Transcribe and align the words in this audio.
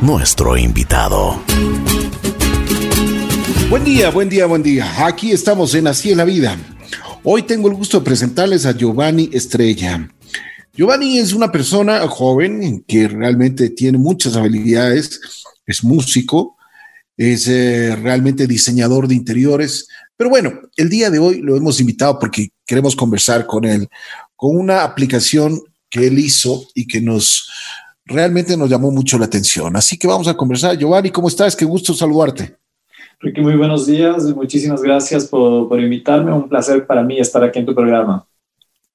nuestro 0.00 0.56
invitado. 0.56 1.42
Buen 3.68 3.84
día, 3.84 4.08
buen 4.08 4.30
día, 4.30 4.46
buen 4.46 4.62
día. 4.62 5.06
Aquí 5.06 5.32
estamos 5.32 5.74
en 5.74 5.86
Así 5.86 6.12
en 6.12 6.16
la 6.16 6.24
Vida. 6.24 6.56
Hoy 7.24 7.42
tengo 7.42 7.68
el 7.68 7.74
gusto 7.74 7.98
de 7.98 8.06
presentarles 8.06 8.64
a 8.64 8.72
Giovanni 8.72 9.28
Estrella. 9.34 10.08
Giovanni 10.72 11.18
es 11.18 11.34
una 11.34 11.52
persona 11.52 12.08
joven 12.08 12.82
que 12.88 13.06
realmente 13.06 13.68
tiene 13.68 13.98
muchas 13.98 14.34
habilidades, 14.34 15.20
es 15.66 15.84
músico, 15.84 16.56
es 17.18 17.46
eh, 17.48 17.94
realmente 17.96 18.46
diseñador 18.46 19.08
de 19.08 19.14
interiores, 19.14 19.88
pero 20.16 20.30
bueno, 20.30 20.58
el 20.78 20.88
día 20.88 21.10
de 21.10 21.18
hoy 21.18 21.42
lo 21.42 21.54
hemos 21.54 21.78
invitado 21.80 22.18
porque 22.18 22.48
queremos 22.64 22.96
conversar 22.96 23.44
con 23.44 23.66
él, 23.66 23.90
con 24.36 24.56
una 24.56 24.84
aplicación 24.84 25.60
que 25.90 26.06
él 26.06 26.18
hizo 26.18 26.66
y 26.74 26.86
que 26.86 27.02
nos 27.02 27.46
realmente 28.12 28.56
nos 28.56 28.70
llamó 28.70 28.90
mucho 28.90 29.18
la 29.18 29.24
atención. 29.24 29.74
Así 29.76 29.98
que 29.98 30.06
vamos 30.06 30.28
a 30.28 30.34
conversar. 30.34 30.76
Giovanni, 30.76 31.10
¿cómo 31.10 31.28
estás? 31.28 31.56
Qué 31.56 31.64
gusto 31.64 31.94
saludarte. 31.94 32.56
Ricky, 33.20 33.40
muy 33.40 33.56
buenos 33.56 33.86
días. 33.86 34.24
Muchísimas 34.34 34.82
gracias 34.82 35.26
por, 35.26 35.68
por 35.68 35.80
invitarme. 35.80 36.32
Un 36.32 36.48
placer 36.48 36.86
para 36.86 37.02
mí 37.02 37.18
estar 37.18 37.42
aquí 37.42 37.58
en 37.58 37.66
tu 37.66 37.74
programa. 37.74 38.26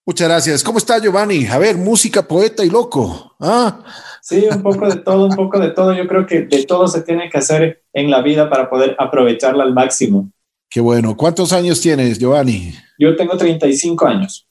Muchas 0.05 0.27
gracias. 0.29 0.63
¿Cómo 0.63 0.77
está 0.77 0.99
Giovanni? 0.99 1.47
A 1.47 1.57
ver, 1.57 1.77
música, 1.77 2.25
poeta 2.25 2.63
y 2.63 2.69
loco. 2.69 3.35
¿Ah? 3.41 3.83
Sí, 4.21 4.45
un 4.49 4.63
poco 4.63 4.87
de 4.87 4.95
todo, 4.95 5.25
un 5.25 5.35
poco 5.35 5.59
de 5.59 5.71
todo. 5.71 5.93
Yo 5.93 6.07
creo 6.07 6.25
que 6.25 6.43
de 6.43 6.63
todo 6.63 6.87
se 6.87 7.01
tiene 7.01 7.29
que 7.29 7.37
hacer 7.37 7.83
en 7.91 8.09
la 8.09 8.21
vida 8.21 8.49
para 8.49 8.69
poder 8.69 8.95
aprovecharla 8.99 9.65
al 9.65 9.73
máximo. 9.73 10.31
Qué 10.69 10.79
bueno. 10.79 11.17
¿Cuántos 11.17 11.51
años 11.51 11.81
tienes, 11.81 12.19
Giovanni? 12.19 12.73
Yo 12.97 13.17
tengo 13.17 13.35
35 13.37 14.07
años. 14.07 14.46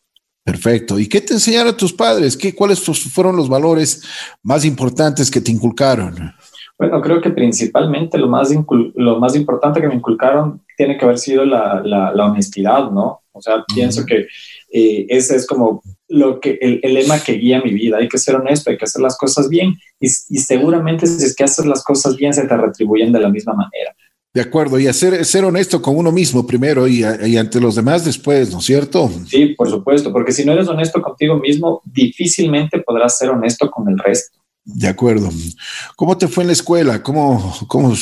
Perfecto. 0.46 0.96
¿Y 1.00 1.08
qué 1.08 1.20
te 1.20 1.34
enseñaron 1.34 1.76
tus 1.76 1.92
padres? 1.92 2.36
¿Qué, 2.36 2.54
¿Cuáles 2.54 2.78
fueron 3.12 3.34
los 3.34 3.48
valores 3.48 4.04
más 4.44 4.64
importantes 4.64 5.28
que 5.28 5.40
te 5.40 5.50
inculcaron? 5.50 6.32
Bueno, 6.78 7.00
creo 7.00 7.20
que 7.20 7.30
principalmente 7.30 8.16
lo 8.16 8.28
más, 8.28 8.54
lo 8.94 9.18
más 9.18 9.34
importante 9.34 9.80
que 9.80 9.88
me 9.88 9.96
inculcaron 9.96 10.62
tiene 10.76 10.96
que 10.96 11.04
haber 11.04 11.18
sido 11.18 11.44
la, 11.44 11.82
la, 11.82 12.26
honestidad, 12.26 12.92
¿no? 12.92 13.22
O 13.32 13.42
sea, 13.42 13.64
pienso 13.74 14.06
que 14.06 14.28
eh, 14.72 15.06
ese 15.08 15.34
es 15.34 15.48
como 15.48 15.82
lo 16.06 16.38
que, 16.38 16.56
el, 16.60 16.78
el, 16.84 16.94
lema 16.94 17.18
que 17.18 17.32
guía 17.32 17.60
mi 17.60 17.72
vida. 17.72 17.96
Hay 17.96 18.08
que 18.08 18.16
ser 18.16 18.36
honesto, 18.36 18.70
hay 18.70 18.78
que 18.78 18.84
hacer 18.84 19.02
las 19.02 19.18
cosas 19.18 19.48
bien 19.48 19.74
y, 19.98 20.06
y 20.06 20.38
seguramente 20.38 21.08
si 21.08 21.24
es 21.24 21.34
que 21.34 21.42
haces 21.42 21.66
las 21.66 21.82
cosas 21.82 22.14
bien 22.14 22.32
se 22.32 22.46
te 22.46 22.56
retribuyen 22.56 23.10
de 23.10 23.18
la 23.18 23.30
misma 23.30 23.54
manera. 23.54 23.96
De 24.36 24.42
acuerdo, 24.42 24.78
y 24.78 24.86
hacer, 24.86 25.24
ser 25.24 25.46
honesto 25.46 25.80
con 25.80 25.96
uno 25.96 26.12
mismo 26.12 26.46
primero 26.46 26.86
y, 26.86 27.02
y, 27.24 27.38
ante 27.38 27.58
los 27.58 27.74
demás 27.74 28.04
después, 28.04 28.52
¿no 28.52 28.58
es 28.58 28.66
cierto? 28.66 29.10
Sí, 29.26 29.54
por 29.56 29.70
supuesto, 29.70 30.12
porque 30.12 30.30
si 30.30 30.44
no 30.44 30.52
eres 30.52 30.68
honesto 30.68 31.00
contigo 31.00 31.38
mismo, 31.38 31.80
difícilmente 31.86 32.80
podrás 32.80 33.16
ser 33.16 33.30
honesto 33.30 33.70
con 33.70 33.88
el 33.88 33.98
resto. 33.98 34.38
De 34.62 34.88
acuerdo. 34.88 35.30
¿Cómo 35.96 36.18
te 36.18 36.28
fue 36.28 36.44
en 36.44 36.48
la 36.48 36.52
escuela? 36.52 37.02
¿Cómo, 37.02 37.50
cómo 37.66 37.94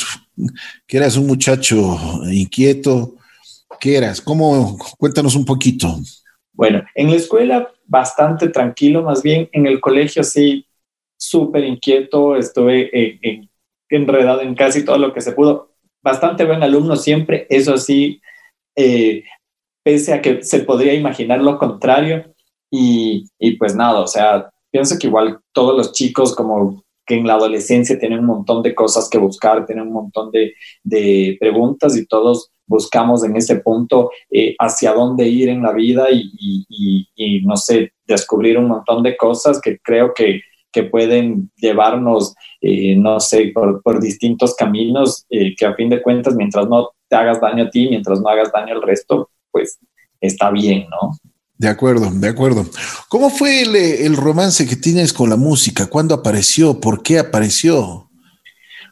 que 0.89 0.97
eras 0.97 1.17
un 1.17 1.29
muchacho 1.29 1.97
inquieto? 2.29 3.15
¿Qué 3.79 3.97
eras? 3.97 4.21
¿Cómo? 4.21 4.77
Cuéntanos 4.99 5.37
un 5.37 5.45
poquito. 5.45 6.01
Bueno, 6.53 6.83
en 6.97 7.11
la 7.11 7.17
escuela 7.17 7.71
bastante 7.87 8.49
tranquilo, 8.49 9.05
más 9.05 9.23
bien 9.23 9.49
en 9.53 9.67
el 9.67 9.81
colegio 9.81 10.25
sí, 10.25 10.67
súper 11.17 11.63
inquieto, 11.63 12.35
estuve 12.35 13.21
enredado 13.89 14.41
en 14.41 14.57
casi 14.57 14.85
todo 14.85 14.99
lo 14.99 15.15
que 15.15 15.21
se 15.21 15.31
pudo. 15.31 15.74
Bastante 16.05 16.45
buen 16.45 16.63
alumno 16.63 16.97
siempre, 16.97 17.47
eso 17.49 17.79
sí, 17.79 18.21
eh, 18.77 19.25
pese 19.83 20.13
a 20.13 20.21
que 20.21 20.43
se 20.43 20.59
podría 20.61 20.93
imaginar 20.93 21.41
lo 21.41 21.59
contrario. 21.59 22.35
Y, 22.71 23.25
y 23.39 23.57
pues 23.57 23.75
nada, 23.75 24.01
o 24.01 24.07
sea, 24.07 24.51
pienso 24.71 24.99
que 24.99 25.07
igual 25.07 25.41
todos 25.53 25.75
los 25.75 25.93
chicos 25.93 26.35
como 26.35 26.85
que 27.07 27.15
en 27.15 27.27
la 27.27 27.35
adolescencia 27.35 27.99
tienen 27.99 28.19
un 28.19 28.27
montón 28.27 28.63
de 28.63 28.75
cosas 28.75 29.09
que 29.09 29.17
buscar, 29.17 29.65
tienen 29.65 29.87
un 29.87 29.95
montón 29.95 30.31
de, 30.31 30.53
de 30.83 31.39
preguntas 31.41 31.97
y 31.97 32.07
todos 32.07 32.51
buscamos 32.67 33.25
en 33.25 33.37
ese 33.37 33.57
punto 33.57 34.11
eh, 34.31 34.55
hacia 34.59 34.93
dónde 34.93 35.27
ir 35.27 35.49
en 35.49 35.63
la 35.63 35.73
vida 35.73 36.11
y, 36.11 36.31
y, 36.69 37.09
y, 37.15 37.41
no 37.47 37.57
sé, 37.57 37.93
descubrir 38.07 38.59
un 38.59 38.69
montón 38.69 39.03
de 39.03 39.17
cosas 39.17 39.59
que 39.59 39.79
creo 39.79 40.13
que, 40.15 40.43
que 40.75 40.83
pueden 40.83 41.51
llevarnos, 41.57 42.35
eh, 42.61 42.97
no 42.97 43.21
sé, 43.21 43.53
por, 43.55 43.81
por 43.81 44.01
distintos 44.01 44.57
caminos, 44.57 45.25
eh, 45.31 45.55
que 45.57 45.65
a 45.65 45.75
fin 45.75 45.89
de 45.89 46.03
cuentas, 46.03 46.35
mientras 46.35 46.69
no 46.69 46.91
te 47.09 47.15
hagas 47.15 47.41
daño 47.41 47.65
a 47.65 47.71
ti, 47.71 47.89
mientras 47.89 48.21
no 48.21 48.29
hagas 48.29 48.51
daño 48.53 48.75
al 48.75 48.83
resto, 48.83 49.31
pues 49.53 49.79
está 50.21 50.51
bien, 50.51 50.87
¿no? 50.91 51.17
De 51.57 51.69
acuerdo, 51.69 52.11
de 52.11 52.29
acuerdo. 52.29 52.67
¿Cómo 53.09 53.31
fue 53.31 53.63
el, 53.63 54.17
romance 54.17 54.67
que 54.67 54.75
tienes 54.75 55.13
con 55.13 55.31
la 55.31 55.37
música? 55.37 55.87
¿Cuándo 55.87 56.17
apareció? 56.17 56.81
¿Por 56.81 57.03
qué 57.03 57.21
apareció? 57.21 58.11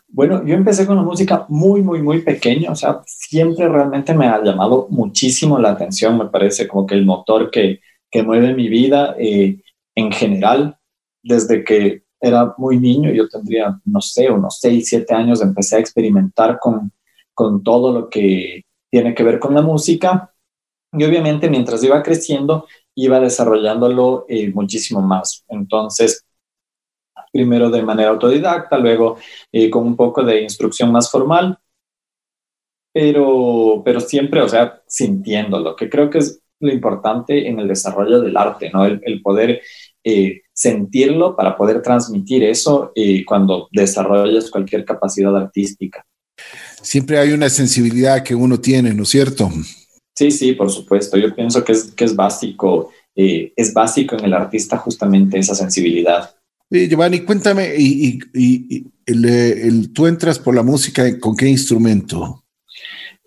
Bueno, 0.06 0.46
yo 0.46 0.54
empecé 0.54 0.86
con 0.86 0.96
la 0.96 1.02
música 1.02 1.46
muy, 1.48 1.82
muy, 1.82 2.00
muy 2.00 2.20
pequeño, 2.20 2.70
o 2.70 2.76
sea, 2.76 3.00
siempre 3.06 3.68
realmente 3.68 4.14
me 4.14 4.26
ha 4.26 4.42
llamado 4.42 4.86
muchísimo 4.90 5.58
la 5.58 5.70
atención, 5.70 6.18
me 6.18 6.26
parece 6.26 6.68
como 6.68 6.86
que 6.86 6.94
el 6.94 7.04
motor 7.04 7.50
que, 7.50 7.80
que 8.10 8.22
mueve 8.22 8.54
mi 8.54 8.68
vida 8.68 9.16
eh, 9.18 9.58
en 9.94 10.12
general, 10.12 10.76
desde 11.22 11.64
que 11.64 12.04
era 12.20 12.54
muy 12.56 12.78
niño, 12.78 13.10
yo 13.12 13.28
tendría, 13.28 13.80
no 13.84 14.00
sé, 14.00 14.30
unos 14.30 14.58
6, 14.60 14.88
7 14.88 15.14
años, 15.14 15.42
empecé 15.42 15.76
a 15.76 15.80
experimentar 15.80 16.58
con, 16.60 16.92
con 17.34 17.62
todo 17.62 17.92
lo 17.92 18.08
que 18.08 18.62
tiene 18.90 19.14
que 19.14 19.24
ver 19.24 19.38
con 19.38 19.54
la 19.54 19.62
música 19.62 20.32
y 20.92 21.04
obviamente 21.04 21.48
mientras 21.48 21.82
iba 21.82 22.02
creciendo, 22.02 22.66
iba 22.94 23.18
desarrollándolo 23.18 24.26
eh, 24.28 24.50
muchísimo 24.50 25.00
más. 25.00 25.44
Entonces, 25.48 26.24
primero 27.32 27.70
de 27.70 27.82
manera 27.82 28.10
autodidacta, 28.10 28.78
luego 28.78 29.16
eh, 29.50 29.70
con 29.70 29.86
un 29.86 29.96
poco 29.96 30.22
de 30.22 30.42
instrucción 30.42 30.92
más 30.92 31.10
formal, 31.10 31.58
pero, 32.92 33.82
pero 33.84 34.00
siempre, 34.00 34.42
o 34.42 34.48
sea, 34.48 34.82
sintiéndolo, 34.86 35.74
que 35.74 35.88
creo 35.88 36.10
que 36.10 36.18
es 36.18 36.42
lo 36.60 36.70
importante 36.70 37.48
en 37.48 37.58
el 37.58 37.68
desarrollo 37.68 38.20
del 38.20 38.36
arte, 38.36 38.70
¿no? 38.70 38.84
El, 38.84 39.22
poder 39.22 39.62
eh, 40.04 40.41
sentirlo 40.54 41.34
para 41.36 41.56
poder 41.56 41.82
transmitir 41.82 42.42
eso 42.44 42.92
cuando 43.26 43.68
desarrollas 43.72 44.50
cualquier 44.50 44.84
capacidad 44.84 45.36
artística. 45.36 46.04
Siempre 46.82 47.18
hay 47.18 47.32
una 47.32 47.48
sensibilidad 47.48 48.22
que 48.22 48.34
uno 48.34 48.60
tiene, 48.60 48.92
¿no 48.92 49.04
es 49.04 49.08
cierto? 49.08 49.50
Sí, 50.14 50.30
sí, 50.30 50.52
por 50.52 50.70
supuesto. 50.70 51.16
Yo 51.16 51.34
pienso 51.34 51.64
que 51.64 51.72
es, 51.72 51.92
que 51.92 52.04
es 52.04 52.14
básico, 52.14 52.90
eh, 53.14 53.52
es 53.56 53.72
básico 53.72 54.16
en 54.16 54.24
el 54.24 54.34
artista 54.34 54.76
justamente 54.76 55.38
esa 55.38 55.54
sensibilidad. 55.54 56.34
Giovanni, 56.70 57.20
cuéntame, 57.20 57.74
y, 57.76 58.18
el, 59.04 59.92
tú 59.92 60.06
entras 60.06 60.38
por 60.38 60.54
la 60.54 60.62
música, 60.62 61.18
¿con 61.18 61.36
qué 61.36 61.46
instrumento? 61.46 62.44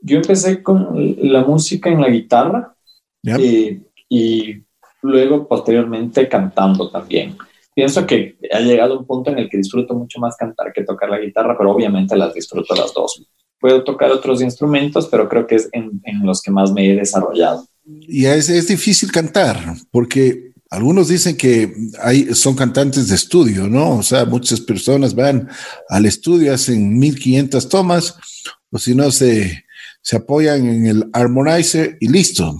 Yo 0.02 0.18
empecé 0.18 0.63
con 0.63 1.16
la 1.22 1.44
música 1.44 1.90
en 1.90 2.02
la 2.02 2.09
guitarra 2.09 2.75
eh, 3.24 3.81
y 4.09 4.65
luego 5.06 5.48
posteriormente 5.48 6.28
cantando 6.28 6.90
también. 6.90 7.38
Pienso 7.74 8.06
que 8.06 8.38
ha 8.52 8.60
llegado 8.60 9.00
un 9.00 9.06
punto 9.06 9.32
en 9.32 9.40
el 9.40 9.50
que 9.50 9.58
disfruto 9.58 9.94
mucho 9.94 10.20
más 10.20 10.38
cantar 10.38 10.72
que 10.74 10.84
tocar 10.84 11.10
la 11.10 11.20
guitarra, 11.20 11.58
pero 11.58 11.72
obviamente 11.72 12.16
las 12.16 12.34
disfruto 12.34 12.74
las 12.76 12.94
dos 12.94 13.26
puedo 13.66 13.84
tocar 13.84 14.12
otros 14.12 14.44
instrumentos, 14.44 15.08
pero 15.10 15.28
creo 15.28 15.48
que 15.48 15.56
es 15.56 15.70
en, 15.72 16.00
los 16.24 16.40
que 16.40 16.52
más 16.52 16.72
me 16.72 16.88
he 16.88 16.96
desarrollado. 16.96 17.68
Y 17.84 18.26
es, 18.26 18.48
es 18.48 18.68
difícil 18.68 19.12
cantar, 19.12 19.60
porque 19.90 20.52
algunos 20.70 21.08
dicen 21.08 21.36
que 21.36 21.74
hay, 22.00 22.36
son 22.36 22.56
cantantes 22.56 23.08
de 23.08 23.16
estudio, 23.16 23.68
¿no? 23.68 23.98
O 23.98 24.04
sea, 24.04 24.26
muchas 24.26 24.62
personas 24.62 25.16
van 25.16 25.50
al 25.90 26.06
estudio, 26.06 26.54
hacen 26.54 26.98
1500 27.00 27.68
tomas, 27.68 28.16
o 28.70 28.78
si 28.78 28.94
no, 28.94 29.10
se, 29.10 29.66
se 30.02 30.16
apoyan 30.16 30.68
en 30.68 30.86
el 30.86 31.10
harmonizer 31.14 31.98
y 32.00 32.08
listo. 32.08 32.60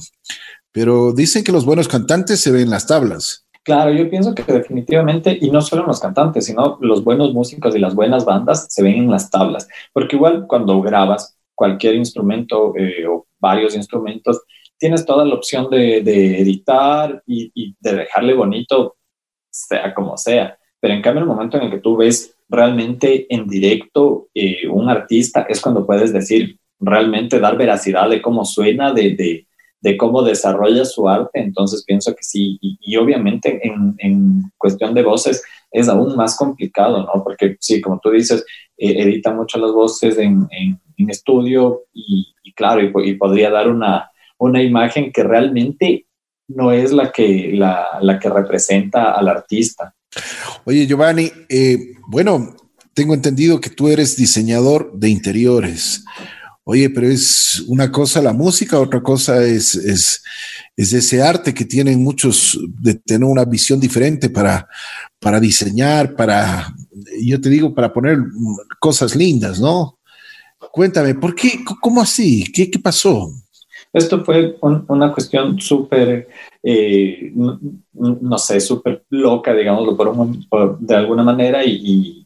Pero 0.76 1.14
dicen 1.14 1.46
que 1.46 1.54
los 1.54 1.66
buenos 1.66 1.88
cantantes 1.88 2.42
se 2.42 2.52
ven 2.52 2.64
en 2.64 2.70
las 2.70 2.86
tablas. 2.86 3.48
Claro, 3.64 3.94
yo 3.94 4.10
pienso 4.10 4.36
que 4.36 4.44
definitivamente, 4.44 5.38
y 5.42 5.50
no 5.50 5.62
solo 5.62 5.88
los 5.88 6.02
cantantes, 6.02 6.46
sino 6.46 6.78
los 6.82 7.02
buenos 7.02 7.34
músicos 7.34 7.74
y 7.74 7.80
las 7.80 7.96
buenas 7.96 8.26
bandas 8.26 8.68
se 8.70 8.84
ven 8.84 8.96
en 8.96 9.10
las 9.10 9.30
tablas, 9.30 9.70
porque 9.94 10.18
igual 10.18 10.46
cuando 10.48 10.82
grabas 10.82 11.38
cualquier 11.56 11.96
instrumento 11.96 12.74
eh, 12.78 13.08
o 13.08 13.26
varios 13.40 13.74
instrumentos, 13.74 14.42
tienes 14.78 15.06
toda 15.06 15.24
la 15.24 15.36
opción 15.36 15.70
de, 15.70 16.00
editar 16.42 17.24
y, 17.26 17.74
de 17.80 17.96
dejarle 17.96 18.34
bonito, 18.34 18.98
sea 19.50 19.94
como 19.94 20.18
sea. 20.18 20.60
Pero 20.82 20.94
en 20.94 21.02
cambio, 21.02 21.22
el 21.22 21.30
momento 21.30 21.56
en 21.56 21.64
el 21.64 21.72
que 21.72 21.80
tú 21.80 21.96
ves 21.96 22.36
realmente 22.50 23.34
en 23.34 23.48
directo 23.48 24.28
eh, 24.34 24.68
un 24.68 24.90
artista, 24.90 25.46
es 25.48 25.62
cuando 25.62 25.86
puedes 25.86 26.12
decir, 26.12 26.60
realmente 26.82 27.40
dar 27.40 27.58
veracidad 27.58 28.10
de 28.10 28.22
cómo 28.22 28.44
suena, 28.44 28.92
de, 28.92 29.16
de 29.16 29.48
de 29.86 29.98
cómo 29.98 30.24
desarrolla 30.24 30.84
su 30.84 31.08
arte, 31.08 31.40
entonces 31.40 31.84
pienso 31.86 32.16
que 32.16 32.24
sí, 32.24 32.58
y, 32.60 32.96
obviamente 32.98 33.62
en, 33.64 34.42
cuestión 34.58 34.96
de 34.96 35.04
voces 35.04 35.44
es 35.70 35.88
aún 35.88 36.16
más 36.16 36.36
complicado, 36.36 37.04
¿no? 37.04 37.24
Porque 37.24 37.56
sí, 37.60 37.80
como 37.82 38.00
tú 38.00 38.10
dices, 38.10 38.44
eh, 38.80 39.04
edita 39.04 39.32
mucho 39.32 39.60
las 39.60 39.72
voces 39.72 40.18
en, 40.18 40.48
estudio 41.08 41.84
y, 41.94 42.34
claro, 42.56 42.82
y, 42.82 43.14
podría 43.14 43.52
dar 43.52 43.70
una, 43.70 44.10
una 44.40 44.64
imagen 44.64 45.12
que 45.12 45.22
realmente 45.22 46.08
no 46.48 46.72
es 46.72 46.92
la 46.92 47.12
que, 47.12 47.52
la, 47.54 48.00
la 48.02 48.18
que 48.18 48.30
representa 48.30 49.12
al 49.12 49.28
artista. 49.28 49.94
Oye, 50.64 50.88
Giovanni, 50.88 51.32
eh, 51.48 51.78
bueno, 52.08 52.56
tengo 52.96 53.14
entendido 53.14 53.62
que 53.62 53.70
tú 53.70 53.90
eres 53.90 54.18
diseñador 54.18 54.94
de 54.94 55.10
interiores. 55.10 56.04
Oye, 56.68 56.90
pero 56.90 57.08
es 57.08 57.64
una 57.68 57.92
cosa 57.92 58.24
la 58.24 58.34
música, 58.34 58.80
otra 58.80 59.02
cosa 59.04 59.44
es, 59.46 59.76
es, 59.76 60.24
es 60.76 60.94
ese 60.94 61.22
arte 61.22 61.54
que 61.54 61.64
tienen 61.64 62.04
muchos 62.04 62.60
de 62.82 62.96
tener 62.96 63.30
una 63.30 63.46
visión 63.46 63.80
diferente 63.80 64.32
para, 64.32 64.68
para 65.20 65.40
diseñar, 65.40 66.16
para, 66.16 66.74
yo 67.22 67.40
te 67.40 67.50
digo, 67.50 67.72
para 67.72 67.94
poner 67.94 68.18
cosas 68.80 69.16
lindas, 69.16 69.60
¿no? 69.60 70.00
Cuéntame, 70.72 71.14
¿por 71.14 71.36
qué? 71.36 71.60
¿Cómo 71.80 72.02
así? 72.02 72.52
¿Qué, 72.52 72.72
qué 72.72 72.80
pasó? 72.80 73.30
Esto 73.94 74.26
fue 74.26 74.58
una 74.62 75.14
cuestión 75.14 75.60
súper, 75.62 76.28
eh, 76.64 77.32
no, 77.94 78.38
sé, 78.40 78.60
súper 78.60 79.06
loca, 79.10 79.54
digámoslo 79.54 79.96
por, 79.96 80.80
de 80.80 80.96
alguna 80.96 81.22
manera, 81.22 81.64
y 81.64 82.25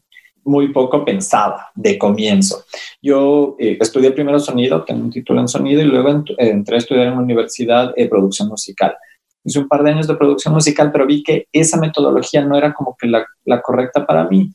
muy 0.50 0.72
poco 0.72 1.04
pensada 1.04 1.70
de 1.74 1.96
comienzo. 1.96 2.64
Yo 3.00 3.54
eh, 3.58 3.78
estudié 3.80 4.10
primero 4.10 4.40
sonido, 4.40 4.84
tengo 4.84 5.04
un 5.04 5.10
título 5.10 5.40
en 5.40 5.48
sonido 5.48 5.80
y 5.80 5.84
luego 5.84 6.24
entré 6.36 6.74
a 6.74 6.78
estudiar 6.78 7.06
en 7.06 7.14
la 7.14 7.20
universidad 7.20 7.94
de 7.94 8.08
producción 8.08 8.48
musical. 8.48 8.96
Hice 9.44 9.60
un 9.60 9.68
par 9.68 9.84
de 9.84 9.92
años 9.92 10.08
de 10.08 10.16
producción 10.16 10.52
musical, 10.52 10.90
pero 10.92 11.06
vi 11.06 11.22
que 11.22 11.46
esa 11.52 11.78
metodología 11.78 12.44
no 12.44 12.56
era 12.58 12.74
como 12.74 12.96
que 12.98 13.06
la, 13.06 13.24
la 13.44 13.62
correcta 13.62 14.04
para 14.04 14.28
mí 14.28 14.50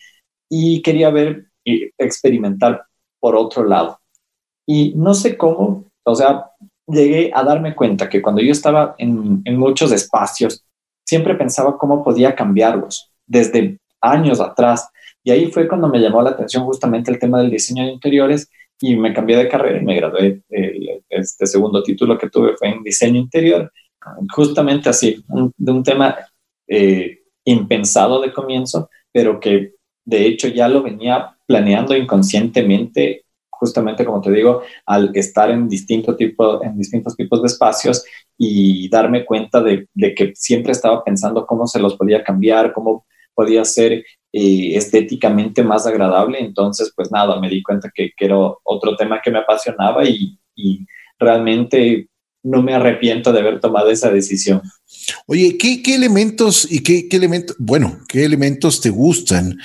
y 0.50 0.82
quería 0.82 1.10
ver 1.10 1.46
y 1.64 1.90
experimentar 1.98 2.84
por 3.20 3.36
otro 3.36 3.64
lado. 3.64 4.00
Y 4.68 4.94
no 4.96 5.14
sé 5.14 5.38
cómo, 5.38 5.86
o 6.04 6.16
sea, 6.16 6.52
llegué 6.88 7.32
a 7.34 7.44
darme 7.44 7.74
cuenta 7.74 8.10
que 8.10 8.22
cuando 8.22 8.42
yo 8.42 8.52
estaba 8.52 8.96
en, 8.98 9.42
en 9.46 9.58
muchos 9.58 9.92
espacios, 9.92 10.64
siempre 11.08 11.36
pensaba 11.36 11.78
cómo 11.78 12.04
podía 12.04 12.36
cambiarlos 12.36 13.12
desde 13.26 13.80
años 14.02 14.40
atrás 14.40 14.90
y 15.26 15.32
ahí 15.32 15.52
fue 15.52 15.68
cuando 15.68 15.90
me 15.90 16.00
llamó 16.00 16.22
la 16.22 16.30
atención 16.30 16.64
justamente 16.66 17.12
el 17.12 17.18
tema 17.18 17.40
del 17.42 17.50
diseño 17.50 17.84
de 17.84 17.92
interiores 17.92 18.48
y 18.80 18.96
me 18.96 19.12
cambié 19.12 19.36
de 19.38 19.50
carrera 19.50 19.82
y 19.82 19.84
me 19.84 19.96
gradué. 19.96 20.44
este 21.10 21.48
segundo 21.48 21.82
título 21.82 22.16
que 22.16 22.30
tuve 22.30 22.56
fue 22.56 22.70
en 22.70 22.84
diseño 22.84 23.20
interior, 23.20 23.72
justamente 24.32 24.88
así, 24.88 25.26
de 25.58 25.72
un 25.72 25.82
tema 25.82 26.16
eh, 26.68 27.24
impensado 27.44 28.22
de 28.22 28.32
comienzo, 28.32 28.88
pero 29.12 29.40
que 29.40 29.74
de 30.06 30.28
hecho 30.28 30.48
ya 30.48 30.68
lo 30.68 30.84
venía 30.84 31.36
planeando 31.48 31.96
inconscientemente, 31.98 33.26
justamente 33.50 34.06
como 34.06 34.22
te 34.22 34.30
digo, 34.32 34.62
al 34.86 35.10
estar 35.16 35.50
en, 35.50 35.68
distinto 35.68 36.16
tipo, 36.16 36.64
en 36.64 36.78
distintos 36.78 37.16
tipos 37.16 37.42
de 37.42 37.48
espacios 37.48 38.06
y 38.38 38.88
darme 38.90 39.26
cuenta 39.26 39.60
de, 39.60 39.88
de 39.92 40.14
que 40.14 40.34
siempre 40.36 40.74
estaba 40.74 41.04
pensando 41.04 41.48
cómo 41.48 41.66
se 41.66 41.80
los 41.80 41.96
podía 41.96 42.24
cambiar, 42.24 42.74
cómo 42.74 43.08
podía 43.36 43.66
ser 43.66 44.04
eh, 44.38 44.76
estéticamente 44.76 45.64
más 45.64 45.86
agradable. 45.86 46.40
Entonces, 46.40 46.92
pues 46.96 47.12
nada, 47.12 47.40
me 47.40 47.50
di 47.50 47.62
cuenta 47.64 47.90
que, 47.94 48.12
que 48.18 48.26
era 48.26 48.38
otro 48.64 48.96
tema 48.98 49.22
que 49.24 49.32
me 49.32 49.40
apasionaba 49.40 50.04
y, 50.06 50.38
y, 50.56 50.86
realmente 51.18 52.10
no 52.44 52.62
me 52.62 52.74
arrepiento 52.74 53.32
de 53.32 53.40
haber 53.40 53.62
tomado 53.62 53.90
esa 53.90 54.12
decisión. 54.12 54.62
Oye, 55.28 55.58
¿qué, 55.58 55.82
qué 55.82 55.96
elementos 55.96 56.70
y 56.70 56.84
qué, 56.84 57.08
qué 57.08 57.16
elementos, 57.16 57.56
bueno, 57.58 58.00
qué 58.10 58.26
elementos 58.26 58.82
te 58.82 58.90
gustan? 58.90 59.58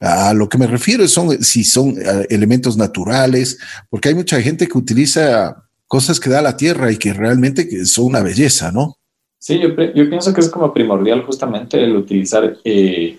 A 0.00 0.34
lo 0.34 0.48
que 0.48 0.58
me 0.58 0.66
refiero 0.66 1.06
son 1.06 1.42
si 1.44 1.62
son 1.62 1.94
elementos 2.28 2.76
naturales, 2.76 3.58
porque 3.88 4.08
hay 4.08 4.16
mucha 4.16 4.42
gente 4.42 4.66
que 4.66 4.78
utiliza 4.78 5.68
cosas 5.86 6.18
que 6.18 6.30
da 6.30 6.42
la 6.42 6.56
tierra 6.56 6.92
y 6.92 6.96
que 6.96 7.12
realmente 7.12 7.86
son 7.86 8.06
una 8.06 8.22
belleza, 8.22 8.70
¿no? 8.72 8.97
Sí, 9.38 9.60
yo, 9.60 9.68
yo 9.68 10.08
pienso 10.08 10.34
que 10.34 10.40
es 10.40 10.50
como 10.50 10.72
primordial 10.72 11.22
justamente 11.24 11.82
el 11.82 11.96
utilizar 11.96 12.56
eh, 12.64 13.18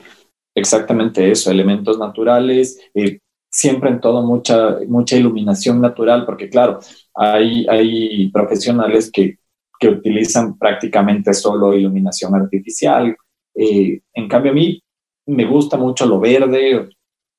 exactamente 0.53 1.31
eso, 1.31 1.49
elementos 1.49 1.97
naturales, 1.97 2.79
eh, 2.93 3.19
siempre 3.49 3.89
en 3.89 4.01
todo 4.01 4.21
mucha, 4.23 4.79
mucha 4.87 5.15
iluminación 5.15 5.79
natural, 5.81 6.25
porque 6.25 6.49
claro, 6.49 6.79
hay, 7.15 7.65
hay 7.67 8.29
profesionales 8.31 9.09
que, 9.11 9.37
que 9.79 9.87
utilizan 9.87 10.57
prácticamente 10.57 11.33
solo 11.33 11.73
iluminación 11.73 12.35
artificial. 12.35 13.15
Eh, 13.55 14.01
en 14.13 14.27
cambio, 14.27 14.51
a 14.51 14.55
mí 14.55 14.81
me 15.27 15.45
gusta 15.45 15.77
mucho 15.77 16.05
lo 16.05 16.19
verde, 16.19 16.89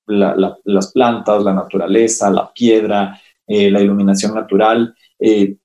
las 0.06 0.93
plantas, 0.93 1.44
la 1.44 1.53
naturaleza, 1.53 2.31
la 2.31 2.50
piedra, 2.53 3.21
la 3.47 3.81
iluminación 3.81 4.35
natural, 4.35 4.94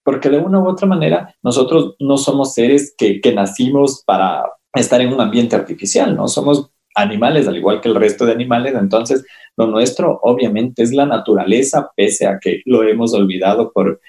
porque 0.04 0.30
de 0.30 0.38
una 0.38 0.60
u 0.60 0.68
otra 0.68 0.88
manera 0.88 1.34
nosotros 1.42 1.96
no 2.00 2.18
somos 2.18 2.54
seres 2.54 2.94
que, 2.98 3.22
que 3.22 3.34
nacimos 3.34 4.04
para 4.06 4.44
estar 4.74 5.00
en 5.02 5.13
un 5.13 5.22
ambiente 5.22 5.56
artificial, 5.56 6.16
¿no? 6.16 6.28
Somos 6.28 6.72
animales, 6.96 7.48
al 7.48 7.57
igual 7.57 7.81
que 7.81 7.90
el 7.90 7.96
resto 7.96 8.25
de 8.25 8.31
animales. 8.31 8.74
Entonces, 8.74 9.25
lo 9.57 9.68
nuestro 9.68 10.19
obviamente 10.24 10.84
es 10.84 10.94
la 10.94 11.06
naturaleza, 11.06 11.92
pese 11.96 12.28
a 12.28 12.40
que 12.40 12.62
lo 12.66 12.84
hemos 12.84 13.13
olvidado 13.13 13.72
por, 13.72 14.00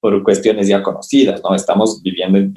por 0.00 0.22
cuestiones 0.22 0.68
ya 0.68 0.82
conocidas, 0.82 1.40
¿no? 1.42 1.54
Estamos 1.54 2.02
viviendo 2.02 2.38
en, 2.38 2.52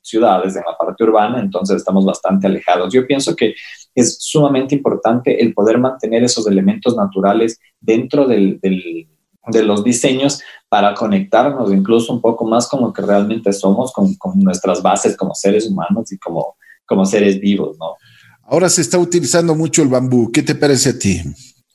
ciudades, 0.00 0.56
en 0.56 0.62
la 0.66 0.76
parte 0.76 1.04
urbana, 1.04 1.38
entonces 1.38 1.76
estamos 1.76 2.04
bastante 2.04 2.46
alejados. 2.46 2.92
Yo 2.92 3.06
pienso 3.06 3.36
que 3.36 3.54
es 3.94 4.16
sumamente 4.20 4.74
importante 4.74 5.42
el 5.42 5.52
poder 5.52 5.78
mantener 5.78 6.24
esos 6.24 6.46
elementos 6.46 6.96
naturales 6.96 7.60
dentro 7.78 8.26
del, 8.26 8.58
del, 8.60 9.06
de 9.46 9.62
los 9.62 9.82
diseños 9.82 10.40
para 10.68 10.94
conectarnos 10.94 11.72
incluso 11.72 12.12
un 12.12 12.20
poco 12.20 12.44
más 12.46 12.68
con 12.68 12.82
lo 12.82 12.92
que 12.92 13.02
realmente 13.02 13.52
somos, 13.52 13.92
con, 13.92 14.14
con 14.14 14.38
nuestras 14.38 14.82
bases 14.82 15.16
como 15.16 15.34
seres 15.34 15.68
humanos 15.68 16.12
y 16.12 16.18
como, 16.18 16.56
como 16.86 17.04
seres 17.04 17.40
vivos, 17.40 17.76
¿no? 17.78 17.96
Ahora 18.44 18.68
se 18.68 18.82
está 18.82 18.98
utilizando 18.98 19.54
mucho 19.54 19.82
el 19.82 19.88
bambú. 19.88 20.30
¿Qué 20.30 20.42
te 20.42 20.54
parece 20.54 20.90
a 20.90 20.98
ti? 20.98 21.20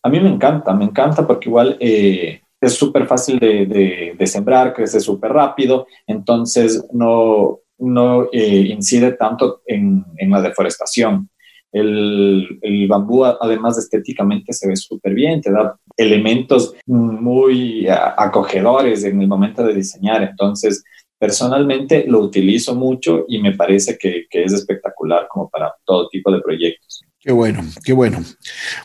A 0.04 0.10
mí 0.10 0.20
me 0.20 0.30
encanta, 0.30 0.74
me 0.74 0.86
encanta 0.86 1.26
porque 1.26 1.50
igual 1.50 1.78
eh, 1.80 2.42
es 2.62 2.74
súper 2.74 3.08
fácil 3.08 3.40
de, 3.40 4.16
sembrar, 4.26 4.74
crece 4.74 5.00
súper 5.00 5.32
rápido, 5.32 5.88
entonces 6.06 6.86
no, 6.94 7.60
no 7.80 8.30
eh, 8.32 8.68
incide 8.70 9.14
tanto 9.14 9.62
en, 9.66 10.06
la 10.30 10.42
deforestación. 10.42 11.30
El, 11.72 12.60
el, 12.62 12.88
bambú, 12.88 13.26
además 13.26 13.78
estéticamente, 13.78 14.54
se 14.54 14.68
ve 14.68 14.76
súper 14.76 15.14
bien, 15.14 15.42
te 15.42 15.52
da 15.52 15.78
elementos 15.98 16.76
muy 16.86 17.88
acogedores 17.90 19.04
en 19.04 19.22
el 19.22 19.28
momento 19.28 19.64
de 19.64 19.74
diseñar. 19.74 20.24
Entonces, 20.24 20.84
Personalmente 21.20 22.06
lo 22.08 22.20
utilizo 22.20 22.76
mucho 22.76 23.26
y 23.28 23.42
me 23.42 23.56
parece 23.56 23.98
que, 23.98 24.28
es 24.30 24.54
espectacular 24.54 25.28
como 25.28 25.50
para 25.50 25.74
todo 25.84 26.08
tipo 26.10 26.32
de 26.32 26.42
proyectos. 26.42 27.02
Qué 27.20 27.32
bueno, 27.32 27.64
qué 27.84 27.92
bueno. 27.92 28.24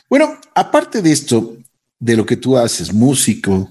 Bueno, 0.09 0.37
aparte 0.55 1.03
de 1.03 1.11
esto, 1.11 1.55
de 1.99 2.17
lo 2.17 2.25
que 2.25 2.37
tú 2.37 2.57
haces, 2.57 2.91
músico, 2.91 3.69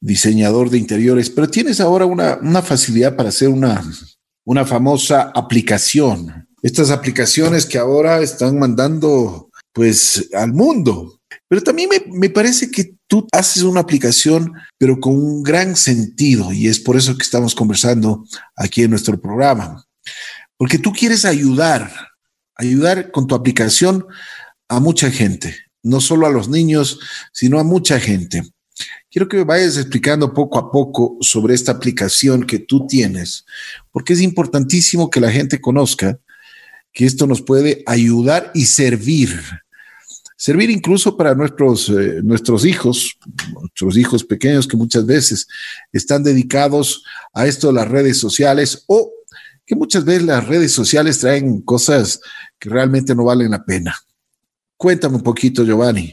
diseñador 0.00 0.68
de 0.68 0.78
interiores, 0.78 1.30
pero 1.30 1.48
tienes 1.48 1.80
ahora 1.80 2.04
una, 2.04 2.38
una 2.42 2.60
facilidad 2.60 3.14
para 3.14 3.28
hacer 3.28 3.48
una, 3.48 3.80
una 4.44 4.64
famosa 4.64 5.30
aplicación. 5.32 6.48
Estas 6.60 6.90
aplicaciones 6.90 7.66
que 7.66 7.78
ahora 7.78 8.20
están 8.20 8.58
mandando 8.58 9.50
pues 9.72 10.28
al 10.34 10.52
mundo. 10.52 11.20
Pero 11.52 11.62
también 11.62 11.90
me, 12.10 12.30
parece 12.30 12.70
que 12.70 12.94
tú 13.06 13.28
haces 13.30 13.62
una 13.62 13.80
aplicación, 13.80 14.54
pero 14.78 14.98
con 14.98 15.14
un 15.14 15.42
gran 15.42 15.76
sentido, 15.76 16.50
y 16.50 16.66
es 16.66 16.80
por 16.80 16.96
eso 16.96 17.14
que 17.14 17.24
estamos 17.24 17.54
conversando 17.54 18.24
aquí 18.56 18.84
en 18.84 18.88
nuestro 18.88 19.20
programa. 19.20 19.84
Porque 20.56 20.78
tú 20.78 20.92
quieres 20.94 21.26
ayudar, 21.26 21.92
ayudar 22.54 23.10
con 23.10 23.26
tu 23.26 23.34
aplicación 23.34 24.06
a 24.66 24.80
mucha 24.80 25.10
gente, 25.10 25.54
no 25.82 26.00
solo 26.00 26.26
a 26.26 26.30
los 26.30 26.48
niños, 26.48 27.00
sino 27.34 27.60
a 27.60 27.64
mucha 27.64 28.00
gente. 28.00 28.44
Quiero 29.10 29.28
que 29.28 29.36
me 29.36 29.44
vayas 29.44 29.76
explicando 29.76 30.32
poco 30.32 30.58
a 30.58 30.72
poco 30.72 31.18
sobre 31.20 31.54
esta 31.54 31.72
aplicación 31.72 32.46
que 32.46 32.60
tú 32.60 32.86
tienes, 32.86 33.44
porque 33.90 34.14
es 34.14 34.22
importantísimo 34.22 35.10
que 35.10 35.20
la 35.20 35.30
gente 35.30 35.60
conozca 35.60 36.18
que 36.94 37.04
esto 37.04 37.26
nos 37.26 37.42
puede 37.42 37.82
ayudar 37.86 38.52
y 38.54 38.64
servir 38.64 39.38
servir 40.42 40.70
incluso 40.70 41.16
para 41.16 41.36
nuestros, 41.36 41.88
eh, 41.88 42.20
nuestros 42.20 42.66
hijos, 42.66 43.16
nuestros 43.54 43.96
hijos 43.96 44.24
pequeños 44.24 44.66
que 44.66 44.76
muchas 44.76 45.06
veces 45.06 45.46
están 45.92 46.24
dedicados 46.24 47.04
a 47.32 47.46
esto 47.46 47.68
de 47.68 47.74
las 47.74 47.88
redes 47.88 48.18
sociales 48.18 48.82
o 48.88 49.12
que 49.64 49.76
muchas 49.76 50.04
veces 50.04 50.24
las 50.24 50.44
redes 50.44 50.72
sociales 50.72 51.20
traen 51.20 51.60
cosas 51.60 52.20
que 52.58 52.68
realmente 52.68 53.14
no 53.14 53.26
valen 53.26 53.52
la 53.52 53.64
pena. 53.64 53.94
Cuéntame 54.76 55.14
un 55.14 55.22
poquito, 55.22 55.62
Giovanni. 55.64 56.12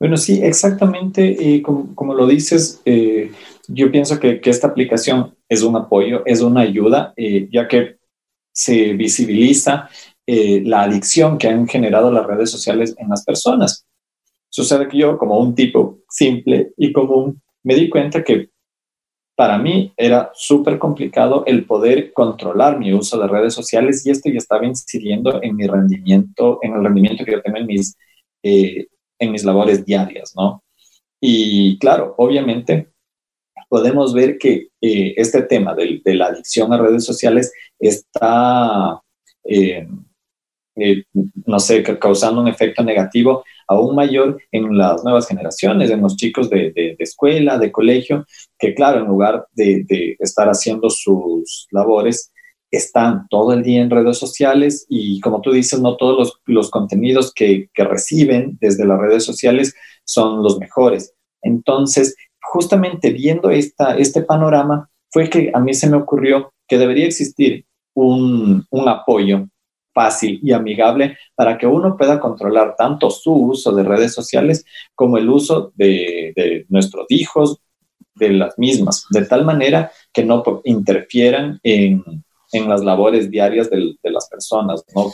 Bueno, 0.00 0.16
sí, 0.16 0.40
exactamente 0.42 1.36
eh, 1.38 1.60
como, 1.60 2.14
lo 2.14 2.26
dices, 2.26 2.80
eh, 2.86 3.30
yo 3.68 3.92
pienso 3.92 4.18
que, 4.18 4.40
que, 4.40 4.48
esta 4.48 4.68
aplicación 4.68 5.34
es 5.50 5.60
un 5.60 5.76
apoyo, 5.76 6.22
es 6.24 6.40
una 6.40 6.62
ayuda, 6.62 7.12
ya 7.52 7.68
que 7.68 7.98
se 8.52 8.94
visibiliza 8.94 9.90
eh, 10.26 10.62
la 10.64 10.82
adicción 10.82 11.38
que 11.38 11.48
han 11.48 11.66
generado 11.68 12.10
las 12.10 12.26
redes 12.26 12.50
sociales 12.50 12.94
en 12.98 13.08
las 13.08 13.24
personas. 13.24 13.86
Sucede 14.48 14.88
que 14.88 14.98
yo, 14.98 15.18
como 15.18 15.38
un 15.38 15.54
tipo 15.54 16.00
simple 16.08 16.72
y 16.76 16.92
común, 16.92 17.42
me 17.62 17.74
di 17.74 17.88
cuenta 17.88 18.22
que 18.22 18.50
para 19.36 19.58
mí 19.58 19.92
era 19.96 20.30
súper 20.34 20.78
complicado 20.78 21.44
el 21.46 21.66
poder 21.66 22.12
controlar 22.12 22.78
mi 22.78 22.92
uso 22.94 23.18
de 23.18 23.28
redes 23.28 23.52
sociales 23.52 24.04
y 24.06 24.10
esto 24.10 24.30
ya 24.30 24.38
estaba 24.38 24.64
incidiendo 24.64 25.42
en 25.42 25.54
mi 25.54 25.66
rendimiento, 25.66 26.58
en 26.62 26.74
el 26.74 26.84
rendimiento 26.84 27.24
que 27.24 27.32
yo 27.32 27.42
tengo 27.42 27.58
en 27.58 27.66
mis, 27.66 27.96
eh, 28.42 28.86
en 29.18 29.32
mis 29.32 29.44
labores 29.44 29.84
diarias, 29.84 30.32
¿no? 30.34 30.64
Y 31.20 31.78
claro, 31.78 32.14
obviamente 32.16 32.92
podemos 33.68 34.14
ver 34.14 34.38
que 34.38 34.68
eh, 34.80 35.14
este 35.16 35.42
tema 35.42 35.74
de, 35.74 36.00
la 36.14 36.26
adicción 36.26 36.72
a 36.72 36.78
redes 36.78 37.04
sociales 37.04 37.52
está, 37.78 39.00
eh, 39.44 39.86
no 41.46 41.58
sé, 41.58 41.82
causando 41.82 42.40
un 42.40 42.48
efecto 42.48 42.82
negativo 42.82 43.44
aún 43.66 43.96
mayor 43.96 44.40
en 44.52 44.76
las 44.76 45.02
nuevas 45.02 45.26
generaciones, 45.26 45.90
en 45.90 46.02
los 46.02 46.16
chicos 46.16 46.50
de, 46.50 46.96
escuela, 46.98 47.58
de 47.58 47.72
colegio, 47.72 48.26
que 48.58 48.74
claro, 48.74 49.00
en 49.00 49.06
lugar 49.06 49.46
de, 49.52 50.16
estar 50.20 50.48
haciendo 50.48 50.90
sus 50.90 51.66
labores, 51.70 52.32
están 52.70 53.26
todo 53.30 53.52
el 53.52 53.62
día 53.62 53.80
en 53.80 53.90
redes 53.90 54.18
sociales 54.18 54.86
y 54.88 55.20
como 55.20 55.40
tú 55.40 55.52
dices, 55.52 55.80
no 55.80 55.96
todos 55.96 56.40
los, 56.46 56.70
contenidos 56.70 57.32
que, 57.32 57.68
reciben 57.74 58.58
desde 58.60 58.86
las 58.86 59.00
redes 59.00 59.24
sociales 59.24 59.74
son 60.04 60.42
los 60.42 60.58
mejores. 60.58 61.14
Entonces, 61.42 62.16
justamente 62.42 63.10
viendo 63.10 63.50
esta, 63.50 63.96
este 63.96 64.22
panorama, 64.22 64.90
fue 65.10 65.30
que 65.30 65.50
a 65.54 65.60
mí 65.60 65.74
se 65.74 65.88
me 65.88 65.96
ocurrió 65.96 66.52
que 66.68 66.78
debería 66.78 67.06
existir 67.06 67.64
un, 67.94 68.66
un 68.70 68.88
apoyo 68.88 69.48
fácil 69.96 70.38
y 70.42 70.52
amigable 70.52 71.16
para 71.34 71.56
que 71.56 71.66
uno 71.66 71.96
pueda 71.96 72.20
controlar 72.20 72.74
tanto 72.76 73.08
su 73.08 73.32
uso 73.32 73.72
de 73.72 73.82
redes 73.82 74.12
sociales 74.12 74.66
como 74.94 75.16
el 75.16 75.26
uso 75.30 75.72
de, 75.74 76.66
nuestros 76.68 77.06
hijos, 77.08 77.62
de 78.14 78.30
las 78.30 78.58
mismas, 78.58 79.06
de 79.10 79.24
tal 79.24 79.46
manera 79.46 79.90
que 80.12 80.22
no 80.22 80.42
interfieran 80.64 81.58
en, 81.62 82.04
las 82.68 82.82
labores 82.82 83.30
diarias 83.30 83.68
de, 83.70 83.96
las 84.02 84.28
personas, 84.28 84.82
¿no? 84.94 85.10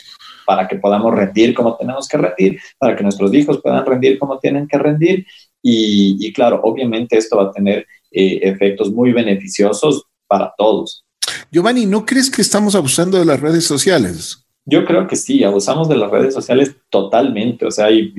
Para 0.46 0.68
que 0.68 0.76
podamos 0.76 1.12
rendir 1.12 1.54
como 1.54 1.76
tenemos 1.76 2.06
que 2.06 2.18
rendir, 2.18 2.60
para 2.78 2.94
que 2.94 3.02
nuestros 3.02 3.32
hijos 3.34 3.60
puedan 3.60 3.84
rendir 3.84 4.18
como 4.18 4.38
tienen 4.38 4.68
que 4.68 4.78
rendir. 4.78 5.26
Y, 5.60 6.32
claro, 6.32 6.60
obviamente 6.62 7.16
esto 7.16 7.36
va 7.36 7.44
a 7.44 7.52
tener 7.52 7.86
eh, 8.12 8.40
efectos 8.42 8.92
muy 8.92 9.12
beneficiosos 9.12 10.04
para 10.28 10.52
todos. 10.56 11.04
Giovanni, 11.50 11.86
¿no 11.86 12.06
crees 12.06 12.30
que 12.30 12.42
estamos 12.42 12.74
abusando 12.74 13.18
de 13.18 13.24
las 13.24 13.40
redes 13.40 13.64
sociales? 13.64 14.41
Yo 14.64 14.84
creo 14.84 15.06
que 15.06 15.16
sí, 15.16 15.42
abusamos 15.42 15.88
de 15.88 15.96
las 15.96 16.10
redes 16.10 16.34
sociales 16.34 16.76
totalmente, 16.88 17.66
o 17.66 17.70
sea, 17.70 17.90
y, 17.90 18.12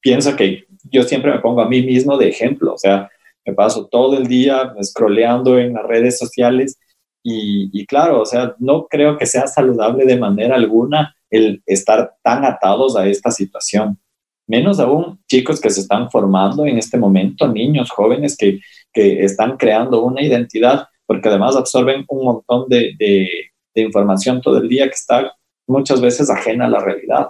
pienso 0.00 0.36
que 0.36 0.64
yo 0.84 1.02
siempre 1.02 1.32
me 1.32 1.40
pongo 1.40 1.60
a 1.60 1.68
mí 1.68 1.82
mismo 1.82 2.16
de 2.16 2.28
ejemplo, 2.28 2.74
o 2.74 2.78
sea, 2.78 3.10
me 3.44 3.52
paso 3.52 3.86
todo 3.86 4.16
el 4.16 4.28
día 4.28 4.74
scrolleando 4.82 5.58
en 5.58 5.74
las 5.74 5.84
redes 5.84 6.18
sociales 6.18 6.78
y, 7.22 7.68
y, 7.72 7.84
claro, 7.86 8.22
o 8.22 8.26
sea, 8.26 8.54
no 8.58 8.86
creo 8.86 9.18
que 9.18 9.26
sea 9.26 9.46
saludable 9.48 10.04
de 10.04 10.18
manera 10.18 10.54
alguna 10.54 11.16
el 11.30 11.62
estar 11.66 12.14
tan 12.22 12.44
atados 12.44 12.96
a 12.96 13.06
esta 13.08 13.30
situación. 13.30 13.98
Menos 14.46 14.80
aún 14.80 15.20
chicos 15.28 15.60
que 15.60 15.70
se 15.70 15.80
están 15.80 16.10
formando 16.10 16.64
en 16.64 16.78
este 16.78 16.96
momento, 16.96 17.48
niños, 17.48 17.90
jóvenes 17.90 18.36
que, 18.36 18.60
que 18.92 19.24
están 19.24 19.56
creando 19.56 20.02
una 20.02 20.22
identidad, 20.22 20.86
porque 21.06 21.28
además 21.28 21.56
absorben 21.56 22.04
un 22.08 22.24
montón 22.24 22.68
de, 22.68 22.94
de, 22.98 23.28
de 23.74 23.82
información 23.82 24.40
todo 24.40 24.58
el 24.58 24.68
día 24.68 24.86
que 24.86 24.94
está 24.94 25.34
muchas 25.68 26.00
veces 26.00 26.28
ajena 26.30 26.66
a 26.66 26.70
la 26.70 26.80
realidad. 26.80 27.28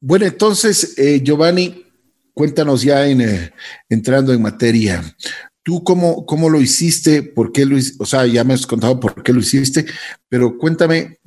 Bueno, 0.00 0.26
entonces, 0.26 0.98
eh, 0.98 1.20
Giovanni, 1.22 1.84
cuéntanos 2.32 2.82
ya 2.82 3.06
en, 3.06 3.20
eh, 3.20 3.52
entrando 3.88 4.32
en 4.32 4.42
materia. 4.42 5.02
¿Tú 5.62 5.82
cómo, 5.82 6.26
cómo 6.26 6.48
lo 6.48 6.60
hiciste? 6.60 7.22
¿Por 7.22 7.52
qué 7.52 7.64
lo? 7.64 7.76
O 7.98 8.06
sea, 8.06 8.26
ya 8.26 8.44
me 8.44 8.54
has 8.54 8.66
contado 8.66 9.00
por 9.00 9.22
qué 9.22 9.32
lo 9.32 9.40
hiciste, 9.40 9.84
pero 10.28 10.56
cuéntame 10.58 11.18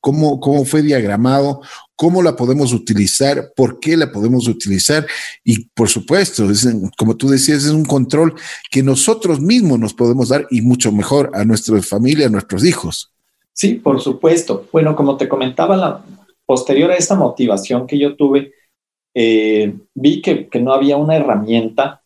cómo, 0.00 0.40
cómo 0.40 0.64
fue 0.64 0.82
diagramado, 0.82 1.62
cómo 1.96 2.22
la 2.22 2.36
podemos 2.36 2.72
utilizar, 2.72 3.52
por 3.56 3.80
qué 3.80 3.96
la 3.96 4.12
podemos 4.12 4.46
utilizar 4.46 5.06
y 5.42 5.66
por 5.70 5.88
supuesto, 5.88 6.50
es, 6.50 6.68
como 6.96 7.16
tú 7.16 7.28
decías, 7.28 7.64
es 7.64 7.70
un 7.70 7.84
control 7.84 8.34
que 8.70 8.82
nosotros 8.82 9.40
mismos 9.40 9.78
nos 9.78 9.94
podemos 9.94 10.28
dar 10.28 10.46
y 10.50 10.60
mucho 10.60 10.92
mejor 10.92 11.30
a 11.34 11.44
nuestra 11.44 11.80
familia, 11.82 12.26
a 12.26 12.30
nuestros 12.30 12.64
hijos. 12.64 13.12
Sí, 13.58 13.74
por 13.74 14.00
supuesto. 14.00 14.68
Bueno, 14.72 14.94
como 14.94 15.16
te 15.16 15.28
comentaba, 15.28 15.76
la, 15.76 16.04
posterior 16.46 16.92
a 16.92 16.96
esta 16.96 17.16
motivación 17.16 17.88
que 17.88 17.98
yo 17.98 18.14
tuve, 18.14 18.52
eh, 19.14 19.74
vi 19.94 20.22
que, 20.22 20.48
no 20.60 20.72
había 20.72 20.96
una 20.96 21.16
herramienta 21.16 22.02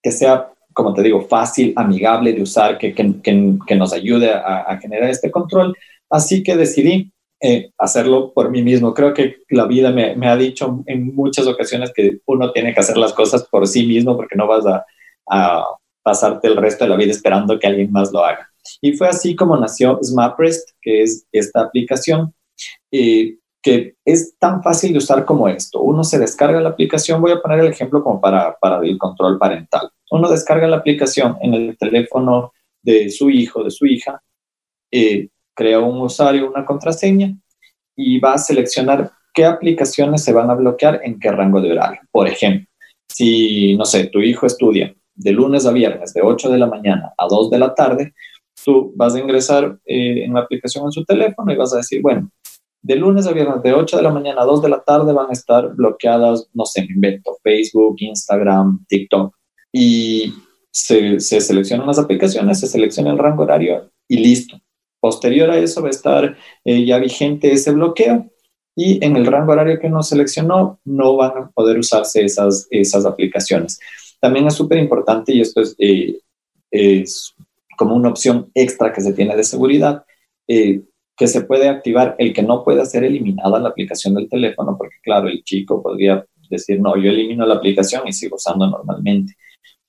que 0.00 0.12
sea, 0.12 0.52
como 0.72 0.94
te 0.94 1.02
digo, 1.02 1.22
fácil, 1.22 1.72
amigable 1.76 2.32
de 2.32 2.42
usar, 2.42 2.78
que, 2.78 2.94
nos 3.76 3.92
ayude 3.92 4.30
a, 4.32 4.78
generar 4.80 5.10
este 5.10 5.32
control. 5.32 5.76
Así 6.10 6.44
que 6.44 6.56
decidí 6.56 7.12
eh, 7.40 7.72
hacerlo 7.76 8.32
por 8.32 8.50
mí 8.50 8.62
mismo. 8.62 8.94
Creo 8.94 9.12
que 9.14 9.38
la 9.50 9.66
vida 9.66 9.90
me, 9.90 10.28
ha 10.28 10.36
dicho 10.36 10.84
en 10.86 11.12
muchas 11.14 11.48
ocasiones 11.48 11.92
que 11.92 12.18
uno 12.26 12.52
tiene 12.52 12.72
que 12.72 12.80
hacer 12.80 12.98
las 12.98 13.12
cosas 13.12 13.44
por 13.48 13.66
sí 13.66 13.84
mismo 13.84 14.16
porque 14.16 14.36
no 14.36 14.46
vas 14.46 14.64
a, 14.66 14.84
a 15.28 15.64
pasarte 16.04 16.46
el 16.46 16.56
resto 16.56 16.84
de 16.84 16.90
la 16.90 16.96
vida 16.96 17.10
esperando 17.10 17.58
que 17.58 17.66
alguien 17.66 17.90
más 17.90 18.12
lo 18.12 18.24
haga. 18.24 18.53
Y 18.80 18.92
fue 18.92 19.08
así 19.08 19.36
como 19.36 19.56
nació 19.56 19.98
SmartRest, 20.02 20.70
que 20.80 21.02
es 21.02 21.26
esta 21.32 21.62
aplicación, 21.62 22.34
eh, 22.90 23.36
que 23.62 23.94
es 24.04 24.36
tan 24.38 24.62
fácil 24.62 24.92
de 24.92 24.98
usar 24.98 25.24
como 25.24 25.48
esto. 25.48 25.80
Uno 25.80 26.04
se 26.04 26.18
descarga 26.18 26.60
la 26.60 26.70
aplicación, 26.70 27.20
voy 27.20 27.32
a 27.32 27.40
poner 27.40 27.60
el 27.60 27.68
ejemplo 27.68 28.02
como 28.02 28.20
para, 28.20 28.56
para 28.58 28.84
el 28.84 28.98
control 28.98 29.38
parental. 29.38 29.90
Uno 30.10 30.30
descarga 30.30 30.68
la 30.68 30.76
aplicación 30.76 31.36
en 31.40 31.54
el 31.54 31.78
teléfono 31.78 32.52
de 32.82 33.08
su 33.10 33.30
hijo, 33.30 33.64
de 33.64 33.70
su 33.70 33.86
hija, 33.86 34.22
eh, 34.90 35.28
crea 35.54 35.80
un 35.80 36.02
usuario, 36.02 36.50
una 36.50 36.64
contraseña 36.64 37.34
y 37.96 38.18
va 38.18 38.34
a 38.34 38.38
seleccionar 38.38 39.10
qué 39.32 39.44
aplicaciones 39.44 40.22
se 40.22 40.32
van 40.32 40.50
a 40.50 40.54
bloquear 40.54 41.00
en 41.02 41.18
qué 41.18 41.30
rango 41.30 41.60
de 41.60 41.72
horario. 41.72 42.00
Por 42.10 42.28
ejemplo, 42.28 42.66
si, 43.08 43.76
no 43.76 43.84
sé, 43.84 44.06
tu 44.06 44.20
hijo 44.20 44.46
estudia 44.46 44.94
de 45.14 45.32
lunes 45.32 45.64
a 45.66 45.72
viernes 45.72 46.12
de 46.12 46.22
8 46.22 46.50
de 46.50 46.58
la 46.58 46.66
mañana 46.66 47.12
a 47.16 47.26
2 47.26 47.50
de 47.50 47.58
la 47.58 47.74
tarde, 47.74 48.14
tú 48.64 48.92
vas 48.96 49.14
a 49.14 49.20
ingresar 49.20 49.78
eh, 49.84 50.24
en 50.24 50.34
la 50.34 50.40
aplicación 50.40 50.84
en 50.86 50.92
su 50.92 51.04
teléfono 51.04 51.52
y 51.52 51.56
vas 51.56 51.74
a 51.74 51.78
decir, 51.78 52.00
bueno, 52.00 52.30
de 52.82 52.96
lunes 52.96 53.26
a 53.26 53.32
viernes 53.32 53.62
de 53.62 53.72
8 53.72 53.96
de 53.96 54.02
la 54.02 54.10
mañana 54.10 54.42
a 54.42 54.44
2 54.44 54.62
de 54.62 54.68
la 54.68 54.82
tarde 54.82 55.12
van 55.12 55.30
a 55.30 55.32
estar 55.32 55.74
bloqueadas, 55.74 56.48
no 56.52 56.66
sé, 56.66 56.82
me 56.82 56.94
invento, 56.94 57.38
Facebook, 57.42 57.96
Instagram, 57.98 58.84
TikTok. 58.86 59.34
Y 59.72 60.34
se, 60.70 61.18
seleccionan 61.20 61.86
las 61.86 61.98
aplicaciones, 61.98 62.60
se 62.60 62.66
selecciona 62.66 63.10
el 63.12 63.18
rango 63.18 63.44
horario 63.44 63.90
y 64.08 64.18
listo. 64.18 64.60
Posterior 65.00 65.50
a 65.50 65.58
eso 65.58 65.80
va 65.80 65.88
a 65.88 65.90
estar 65.90 66.36
eh, 66.64 66.84
ya 66.84 66.98
vigente 66.98 67.52
ese 67.52 67.72
bloqueo 67.72 68.30
y 68.76 69.04
en 69.04 69.16
el 69.16 69.26
rango 69.26 69.52
horario 69.52 69.78
que 69.78 69.86
uno 69.86 70.02
seleccionó 70.02 70.80
no 70.84 71.16
van 71.16 71.38
a 71.38 71.50
poder 71.50 71.78
usarse 71.78 72.24
esas, 72.24 72.66
esas 72.70 73.06
aplicaciones. 73.06 73.78
También 74.20 74.46
es 74.46 74.54
súper 74.54 74.78
importante 74.78 75.32
y 75.32 75.40
esto 75.40 75.60
es, 75.60 75.74
eh, 75.78 76.18
es 76.70 77.34
como 77.76 77.94
una 77.94 78.08
opción 78.08 78.50
extra 78.54 78.92
que 78.92 79.00
se 79.00 79.12
tiene 79.12 79.36
de 79.36 79.44
seguridad, 79.44 80.04
eh, 80.48 80.82
que 81.16 81.26
se 81.26 81.42
puede 81.42 81.68
activar 81.68 82.16
el 82.18 82.32
que 82.32 82.42
no 82.42 82.64
pueda 82.64 82.84
ser 82.84 83.04
eliminada 83.04 83.58
la 83.60 83.68
aplicación 83.68 84.14
del 84.14 84.28
teléfono, 84.28 84.76
porque 84.76 84.96
claro, 85.02 85.28
el 85.28 85.42
chico 85.44 85.82
podría 85.82 86.24
decir, 86.50 86.80
no, 86.80 86.96
yo 86.96 87.10
elimino 87.10 87.46
la 87.46 87.54
aplicación 87.54 88.06
y 88.06 88.12
sigo 88.12 88.36
usando 88.36 88.66
normalmente. 88.66 89.34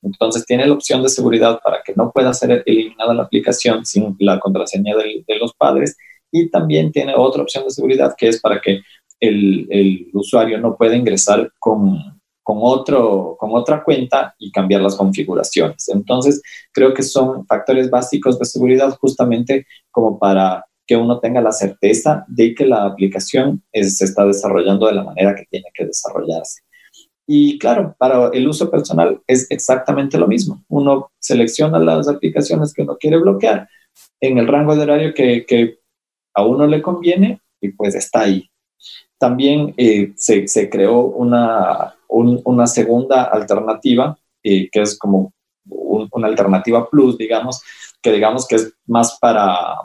Entonces 0.02 0.46
tiene 0.46 0.68
la 0.68 0.74
opción 0.74 1.02
de 1.02 1.10
seguridad 1.10 1.60
para 1.64 1.82
que 1.84 1.94
no 1.96 2.12
pueda 2.12 2.34
ser 2.34 2.64
eliminada 2.66 3.14
la 3.14 3.24
aplicación 3.24 3.86
sin 3.86 4.16
la 4.20 4.40
contraseña 4.40 4.96
de, 4.96 5.40
los 5.40 5.54
padres 5.56 5.98
y 6.32 6.50
también 6.50 6.92
tiene 6.92 7.14
otra 7.16 7.42
opción 7.42 7.64
de 7.64 7.72
seguridad 7.72 8.14
que 8.16 8.28
es 8.28 8.40
para 8.40 8.62
que 8.62 8.82
el 9.20 10.10
usuario 10.14 10.60
no 10.60 10.76
pueda 10.76 10.96
ingresar 10.96 11.52
con 11.58 12.15
con, 12.46 12.60
otro, 12.62 13.36
con 13.40 13.50
otra 13.56 13.84
cuenta 13.84 14.36
y 14.38 14.52
cambiar 14.52 14.82
las 14.82 14.96
configuraciones. 14.96 15.90
Entonces, 15.90 16.44
creo 16.72 16.94
que 16.94 17.02
son 17.02 17.44
factores 17.48 17.90
básicos 17.90 18.38
de 18.38 18.46
seguridad 18.46 18.96
justamente 19.02 19.66
como 19.90 20.20
para 20.20 20.64
que 20.86 20.96
uno 20.96 21.20
tenga 21.20 21.42
la 21.42 21.52
certeza 21.52 22.24
de 22.28 22.54
que 22.54 22.68
la 22.68 22.86
aplicación 22.86 23.64
se 23.74 24.06
está 24.06 24.28
desarrollando 24.28 24.86
de 24.86 24.94
la 24.94 25.04
manera 25.04 25.34
que 25.34 25.46
tiene 25.50 25.66
que 25.74 25.88
desarrollarse. 25.88 26.62
Y 27.26 27.58
claro, 27.58 27.96
para 27.98 28.30
el 28.32 28.48
uso 28.48 28.70
personal 28.70 29.20
es 29.26 29.50
exactamente 29.50 30.20
lo 30.20 30.28
mismo. 30.28 30.64
Uno 30.68 31.10
selecciona 31.18 31.80
las 31.80 32.08
aplicaciones 32.08 32.76
que 32.76 32.84
uno 32.84 32.96
quiere 33.00 33.18
bloquear 33.18 33.68
en 34.22 34.38
el 34.38 34.48
rango 34.48 34.76
de 34.76 34.84
horario 34.84 35.16
que, 35.16 35.48
que 35.48 35.80
a 36.36 36.46
uno 36.46 36.68
le 36.68 36.84
conviene 36.84 37.42
y 37.60 37.70
pues 37.70 37.96
está 37.96 38.22
ahí. 38.22 38.48
También 39.18 39.74
eh, 39.78 40.14
se, 40.16 40.48
se, 40.48 40.70
creó 40.70 41.00
una, 41.00 41.95
una 42.10 42.68
segunda 42.68 43.24
alternativa, 43.24 44.18
eh, 44.44 44.70
que 44.70 44.82
es 44.82 44.98
como 44.98 45.34
una 45.66 46.28
alternativa 46.28 46.90
plus, 46.90 47.18
digamos, 47.18 47.62
que 48.02 48.12
digamos 48.12 48.48
que 48.48 48.56
es 48.56 48.74
más 48.86 49.18
para 49.20 49.76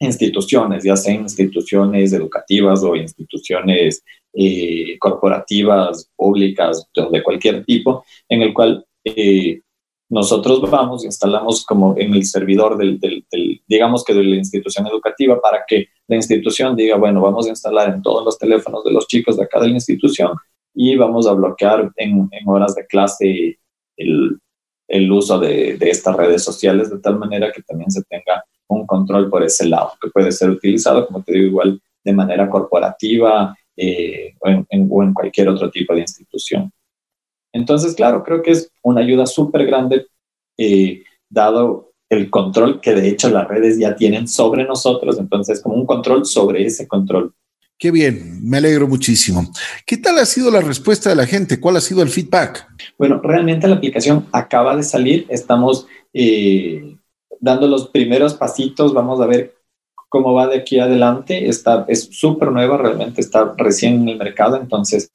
instituciones, 0.00 0.84
ya 0.84 0.96
sean 0.96 1.22
instituciones 1.22 2.12
educativas 2.12 2.82
o 2.84 2.94
instituciones 2.94 4.04
eh, 4.32 4.96
corporativas, 4.98 6.10
públicas, 6.14 6.86
de 6.94 7.22
cualquier 7.22 7.64
tipo, 7.64 8.04
en 8.28 8.42
el 8.42 8.54
cual 8.54 8.84
nosotros 10.10 10.60
vamos, 10.70 11.04
instalamos 11.04 11.64
como 11.64 11.94
en 11.98 12.14
el 12.14 12.24
servidor 12.24 12.78
del, 12.78 12.98
del, 12.98 13.24
digamos 13.66 14.04
que 14.04 14.14
de 14.14 14.24
la 14.24 14.36
institución 14.36 14.86
educativa 14.86 15.38
para 15.40 15.64
que 15.66 15.88
la 16.06 16.16
institución 16.16 16.74
diga, 16.74 16.96
bueno, 16.96 17.20
vamos 17.20 17.46
a 17.46 17.50
instalar 17.50 17.92
en 17.92 18.00
todos 18.00 18.24
los 18.24 18.38
teléfonos 18.38 18.84
de 18.84 18.92
los 18.92 19.06
chicos 19.06 19.36
de 19.36 19.44
acá 19.44 19.60
de 19.60 19.68
la 19.68 19.74
institución 19.74 20.32
y 20.80 20.96
vamos 20.96 21.26
a 21.26 21.32
bloquear 21.32 21.90
en, 21.96 22.30
horas 22.46 22.76
de 22.76 22.86
clase 22.86 23.58
el, 23.96 25.10
uso 25.10 25.40
de, 25.40 25.76
estas 25.80 26.16
redes 26.16 26.44
sociales 26.44 26.88
de 26.88 27.00
tal 27.00 27.18
manera 27.18 27.50
que 27.50 27.62
también 27.62 27.90
se 27.90 28.04
tenga 28.04 28.44
un 28.68 28.86
control 28.86 29.28
por 29.28 29.42
ese 29.42 29.66
lado, 29.66 29.90
que 30.00 30.08
puede 30.08 30.30
ser 30.30 30.50
utilizado, 30.50 31.04
como 31.04 31.24
te 31.24 31.32
digo, 31.32 31.46
igual 31.46 31.82
de 32.04 32.12
manera 32.12 32.48
corporativa 32.48 33.56
eh, 33.76 34.34
o, 34.38 34.48
en, 34.48 34.88
o 34.88 35.02
en 35.02 35.12
cualquier 35.12 35.48
otro 35.48 35.68
tipo 35.68 35.94
de 35.94 36.02
institución. 36.02 36.70
Entonces, 37.52 37.96
claro, 37.96 38.22
creo 38.22 38.40
que 38.40 38.52
es 38.52 38.70
una 38.84 39.00
ayuda 39.00 39.26
súper 39.26 39.66
grande, 39.66 40.06
eh, 40.56 41.02
dado 41.28 41.90
el 42.08 42.30
control 42.30 42.80
que 42.80 42.94
de 42.94 43.08
hecho 43.08 43.30
las 43.30 43.48
redes 43.48 43.80
ya 43.80 43.96
tienen 43.96 44.28
sobre 44.28 44.62
nosotros, 44.64 45.18
entonces 45.18 45.60
como 45.60 45.74
un 45.74 45.86
control 45.86 46.24
sobre 46.24 46.64
ese 46.64 46.86
control. 46.86 47.34
Qué 47.78 47.92
bien, 47.92 48.40
me 48.42 48.56
alegro 48.56 48.88
muchísimo. 48.88 49.52
¿Qué 49.86 49.96
tal 49.98 50.18
ha 50.18 50.26
sido 50.26 50.50
la 50.50 50.60
respuesta 50.60 51.10
de 51.10 51.14
la 51.14 51.26
gente? 51.26 51.60
¿Cuál 51.60 51.76
ha 51.76 51.80
sido 51.80 52.02
el 52.02 52.08
feedback? 52.08 52.66
Bueno, 52.98 53.20
realmente 53.22 53.68
la 53.68 53.76
aplicación 53.76 54.26
acaba 54.32 54.74
de 54.74 54.82
salir, 54.82 55.26
estamos 55.28 55.86
eh, 56.12 56.96
dando 57.38 57.68
los 57.68 57.88
primeros 57.90 58.34
pasitos, 58.34 58.92
vamos 58.92 59.20
a 59.20 59.26
ver 59.26 59.54
cómo 60.08 60.34
va 60.34 60.48
de 60.48 60.56
aquí 60.56 60.80
adelante. 60.80 61.48
Está, 61.48 61.84
es 61.86 62.08
súper 62.10 62.50
nueva, 62.50 62.78
realmente 62.78 63.20
está 63.20 63.54
recién 63.56 64.02
en 64.02 64.08
el 64.08 64.18
mercado, 64.18 64.56
entonces 64.56 65.12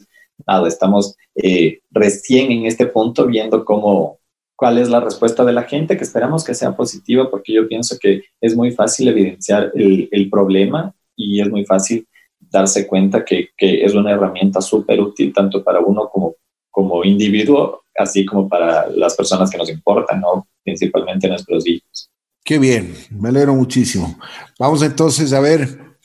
nada, 0.48 0.66
estamos 0.70 1.18
eh, 1.36 1.82
recién 1.92 2.50
en 2.50 2.66
este 2.66 2.86
punto 2.86 3.26
viendo 3.28 3.66
cómo, 3.66 4.20
cuál 4.56 4.78
es 4.78 4.88
la 4.88 5.02
respuesta 5.02 5.44
de 5.44 5.52
la 5.52 5.64
gente, 5.64 5.98
que 5.98 6.06
esperamos 6.06 6.46
que 6.46 6.54
sea 6.54 6.78
positiva, 6.78 7.30
porque 7.30 7.52
yo 7.52 7.68
pienso 7.68 7.98
que 8.00 8.22
es 8.40 8.56
muy 8.56 8.72
fácil 8.72 9.10
evidenciar 9.10 9.70
el, 9.76 10.08
el 10.14 10.30
problema 10.30 10.96
y 11.14 11.42
es 11.42 11.50
muy 11.50 11.66
fácil 11.66 12.08
darse 12.54 12.88
cuenta 12.88 13.26
que, 13.26 13.50
que 13.58 13.84
es 13.84 13.96
una 13.96 14.12
herramienta 14.12 14.62
súper 14.62 15.02
útil 15.02 15.34
tanto 15.34 15.64
para 15.64 15.80
uno 15.80 16.08
como, 16.10 16.36
como 16.70 17.04
individuo, 17.04 17.82
así 17.98 18.26
como 18.26 18.48
para 18.48 18.88
las 18.90 19.16
personas 19.16 19.50
que 19.50 19.58
nos 19.58 19.70
importan, 19.70 20.22
¿no? 20.22 20.48
principalmente 20.64 21.28
nuestros 21.28 21.68
hijos. 21.68 22.10
Qué 22.46 22.60
bien, 22.60 22.94
me 23.10 23.30
alegro 23.30 23.56
muchísimo. 23.56 24.18
Vamos 24.60 24.84
entonces 24.84 25.34
a 25.34 25.40
ver 25.40 25.98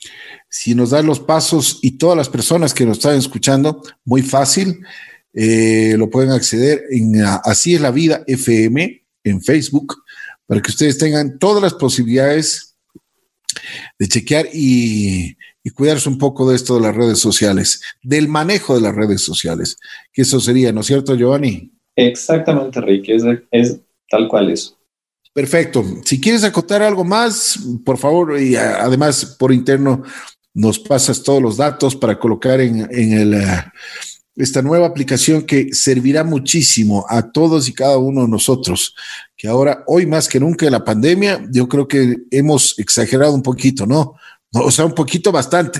si 0.49 0.73
nos 0.73 0.89
dan 0.89 1.05
los 1.05 1.19
pasos 1.19 1.79
y 1.81 1.91
todas 1.91 2.17
las 2.17 2.29
personas 2.29 2.73
que 2.73 2.85
nos 2.85 2.97
están 2.97 3.15
escuchando, 3.15 3.83
muy 4.03 4.23
fácil, 4.23 4.79
eh, 5.33 5.95
lo 5.97 6.09
pueden 6.09 6.31
acceder 6.31 6.83
en 6.89 7.23
Así 7.43 7.75
es 7.75 7.81
la 7.81 7.91
vida 7.91 8.23
FM 8.25 9.03
en 9.23 9.41
Facebook 9.43 9.95
para 10.47 10.61
que 10.61 10.71
ustedes 10.71 10.97
tengan 10.97 11.37
todas 11.37 11.61
las 11.61 11.75
posibilidades 11.75 12.75
de 13.99 14.07
chequear 14.07 14.47
y, 14.51 15.35
y, 15.63 15.69
cuidarse 15.71 16.09
un 16.09 16.17
poco 16.17 16.49
de 16.49 16.55
esto 16.55 16.75
de 16.75 16.81
las 16.81 16.95
redes 16.95 17.19
sociales, 17.19 17.81
del 18.01 18.27
manejo 18.27 18.75
de 18.75 18.81
las 18.81 18.95
redes 18.95 19.21
sociales, 19.21 19.77
que 20.11 20.23
eso 20.23 20.39
sería, 20.39 20.71
¿no 20.71 20.81
es 20.81 20.87
cierto, 20.87 21.15
Giovanni? 21.15 21.71
Exactamente, 21.95 22.81
Rick, 22.81 23.09
es, 23.09 23.23
es 23.51 23.79
tal 24.09 24.27
cual 24.27 24.51
eso. 24.51 24.77
Perfecto. 25.33 25.83
Si 26.05 26.19
quieres 26.19 26.43
acotar 26.43 26.81
algo 26.81 27.03
más, 27.03 27.59
por 27.85 27.97
favor, 27.97 28.39
y 28.39 28.55
además 28.55 29.37
por 29.37 29.53
interno 29.53 30.03
nos 30.53 30.79
pasas 30.79 31.23
todos 31.23 31.41
los 31.41 31.57
datos 31.57 31.95
para 31.95 32.17
colocar 32.17 32.59
en, 32.59 32.87
en 32.91 33.13
el, 33.13 33.33
uh, 33.35 33.69
esta 34.39 34.61
nueva 34.61 34.87
aplicación 34.87 35.41
que 35.41 35.67
servirá 35.73 36.23
muchísimo 36.23 37.05
a 37.09 37.29
todos 37.29 37.67
y 37.67 37.73
cada 37.73 37.97
uno 37.97 38.21
de 38.21 38.29
nosotros, 38.29 38.95
que 39.35 39.49
ahora, 39.49 39.83
hoy 39.85 40.05
más 40.05 40.29
que 40.29 40.39
nunca 40.39 40.65
en 40.65 40.71
la 40.71 40.83
pandemia, 40.83 41.45
yo 41.51 41.67
creo 41.67 41.87
que 41.87 42.15
hemos 42.31 42.79
exagerado 42.79 43.33
un 43.33 43.43
poquito, 43.43 43.85
¿no? 43.85 44.15
O 44.53 44.71
sea, 44.71 44.85
un 44.85 44.95
poquito 44.95 45.31
bastante. 45.31 45.79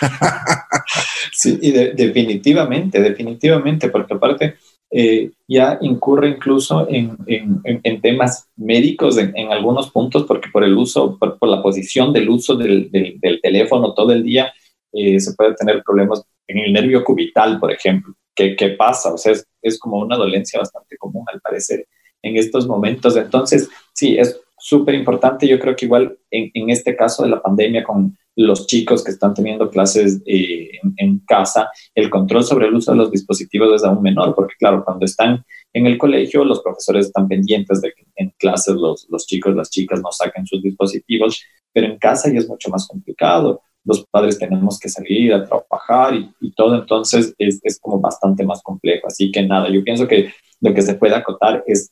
sí, 1.32 1.58
y 1.62 1.70
de, 1.70 1.92
definitivamente, 1.92 3.00
definitivamente, 3.00 3.90
porque 3.90 4.14
aparte 4.14 4.56
eh, 4.90 5.30
ya 5.46 5.78
incurre 5.82 6.30
incluso 6.30 6.88
en, 6.88 7.16
en, 7.26 7.60
en 7.64 8.00
temas 8.00 8.48
médicos 8.56 9.18
en, 9.18 9.36
en, 9.36 9.52
algunos 9.52 9.90
puntos, 9.90 10.24
porque 10.24 10.48
por 10.52 10.64
el 10.64 10.76
uso, 10.76 11.16
por, 11.18 11.38
por 11.38 11.48
la 11.48 11.62
posición 11.62 12.12
del 12.12 12.28
uso 12.28 12.56
del, 12.56 12.90
del, 12.90 13.20
del, 13.20 13.40
teléfono 13.40 13.94
todo 13.94 14.12
el 14.12 14.24
día, 14.24 14.52
eh, 14.92 15.20
se 15.20 15.34
puede 15.34 15.54
tener 15.54 15.82
problemas 15.84 16.22
en 16.46 16.58
el 16.58 16.72
nervio 16.72 17.04
cubital, 17.04 17.60
por 17.60 17.70
ejemplo. 17.70 18.14
¿Qué, 18.34 18.56
qué 18.56 18.70
pasa? 18.70 19.12
O 19.12 19.18
sea, 19.18 19.32
es, 19.32 19.46
es, 19.62 19.78
como 19.78 19.98
una 19.98 20.16
dolencia 20.16 20.58
bastante 20.58 20.96
común 20.96 21.24
al 21.32 21.40
parecer 21.40 21.86
en 22.22 22.36
estos 22.36 22.66
momentos. 22.66 23.16
Entonces, 23.16 23.68
sí, 23.92 24.16
es 24.16 24.40
súper 24.58 24.94
importante. 24.94 25.46
Yo 25.46 25.58
creo 25.58 25.74
que 25.76 25.86
igual 25.86 26.18
en, 26.30 26.50
en 26.54 26.70
este 26.70 26.96
caso 26.96 27.22
de 27.22 27.30
la 27.30 27.40
pandemia 27.42 27.84
con 27.84 28.16
los 28.38 28.68
chicos 28.68 29.02
que 29.02 29.10
están 29.10 29.34
teniendo 29.34 29.68
clases 29.68 30.22
eh, 30.24 30.70
en, 30.96 31.18
casa, 31.26 31.70
el 31.92 32.08
control 32.08 32.44
sobre 32.44 32.68
el 32.68 32.74
uso 32.74 32.92
de 32.92 32.98
los 32.98 33.10
dispositivos 33.10 33.74
es 33.74 33.84
aún 33.84 34.00
menor, 34.00 34.32
porque 34.32 34.54
claro, 34.56 34.84
cuando 34.84 35.04
están 35.04 35.44
en 35.72 35.86
el 35.86 35.98
colegio, 35.98 36.44
los 36.44 36.62
profesores 36.62 37.06
están 37.06 37.26
pendientes 37.26 37.80
de 37.82 37.92
que 37.92 38.04
en 38.14 38.32
clases 38.38 38.76
los, 38.76 39.08
los 39.10 39.26
chicos, 39.26 39.56
las 39.56 39.70
chicas 39.70 40.00
no 40.00 40.12
saquen 40.12 40.46
sus 40.46 40.62
dispositivos, 40.62 41.42
pero 41.72 41.88
en 41.88 41.98
casa 41.98 42.32
ya 42.32 42.38
es 42.38 42.48
mucho 42.48 42.70
más 42.70 42.86
complicado. 42.86 43.60
Los 43.84 44.06
padres 44.06 44.38
tenemos 44.38 44.78
que 44.78 44.88
salir 44.88 45.34
a 45.34 45.44
trabajar 45.44 46.14
y, 46.14 46.30
y 46.40 46.52
todo, 46.52 46.76
entonces 46.76 47.34
es, 47.38 47.58
es, 47.64 47.80
como 47.80 47.98
bastante 47.98 48.44
más 48.44 48.62
complejo. 48.62 49.08
Así 49.08 49.32
que 49.32 49.42
nada, 49.42 49.68
yo 49.68 49.82
pienso 49.82 50.06
que 50.06 50.30
lo 50.60 50.72
que 50.72 50.82
se 50.82 50.94
puede 50.94 51.16
acotar 51.16 51.64
es 51.66 51.90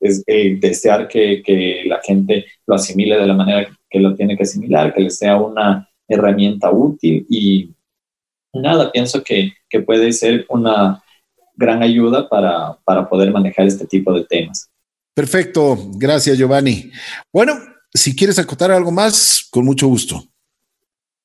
es 0.00 0.24
eh, 0.26 0.56
desear 0.58 1.06
que, 1.06 1.42
que, 1.42 1.82
la 1.86 2.00
gente 2.02 2.46
lo 2.66 2.74
asimile 2.74 3.18
de 3.18 3.26
la 3.26 3.34
manera 3.34 3.68
que 3.88 4.00
lo 4.00 4.14
tiene 4.14 4.36
que 4.36 4.44
asimilar, 4.44 4.94
que 4.94 5.02
le 5.02 5.10
sea 5.10 5.36
una 5.36 5.88
herramienta 6.08 6.70
útil 6.70 7.26
y 7.28 7.70
nada, 8.52 8.90
pienso 8.90 9.22
que, 9.22 9.52
que 9.68 9.80
puede 9.80 10.12
ser 10.12 10.46
una 10.48 11.02
gran 11.54 11.82
ayuda 11.82 12.28
para, 12.28 12.78
para 12.84 13.08
poder 13.08 13.30
manejar 13.30 13.66
este 13.66 13.86
tipo 13.86 14.12
de 14.12 14.24
temas. 14.24 14.70
Perfecto, 15.14 15.76
gracias 15.96 16.38
Giovanni. 16.38 16.90
Bueno, 17.32 17.54
si 17.92 18.16
quieres 18.16 18.38
acotar 18.38 18.70
algo 18.70 18.90
más, 18.90 19.46
con 19.50 19.64
mucho 19.64 19.86
gusto. 19.86 20.24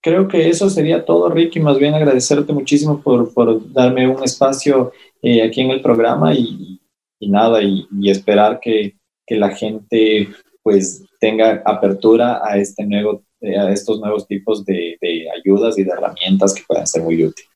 Creo 0.02 0.28
que 0.28 0.50
eso 0.50 0.70
sería 0.70 1.04
todo, 1.04 1.30
Ricky. 1.30 1.60
Más 1.60 1.80
bien 1.80 1.96
agradecerte 1.96 2.54
muchísimo 2.54 3.02
por, 3.02 3.34
por 3.34 3.72
darme 3.72 4.08
un 4.08 4.24
espacio 4.24 4.92
eh, 5.22 5.42
aquí 5.42 5.62
en 5.62 5.72
el 5.72 5.82
programa 5.82 6.34
y, 6.34 6.80
y 7.26 7.30
nada, 7.30 7.62
y, 7.64 7.88
esperar 8.10 8.60
que, 8.62 8.96
que, 9.26 9.36
la 9.36 9.50
gente 9.50 10.30
pues 10.62 11.04
tenga 11.20 11.62
apertura 11.66 12.42
a, 12.44 12.58
este 12.58 12.86
nuevo, 12.86 13.24
a 13.42 13.72
estos 13.72 14.00
nuevos 14.00 14.28
tipos 14.28 14.64
de, 14.66 14.98
de 15.02 15.26
ayudas 15.32 15.78
y 15.78 15.84
de 15.84 15.92
herramientas 15.92 16.54
que 16.54 16.64
puedan 16.68 16.86
ser 16.86 17.02
muy 17.02 17.24
útiles. 17.24 17.50